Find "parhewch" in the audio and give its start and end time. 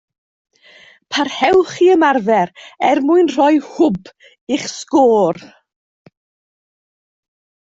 1.13-1.75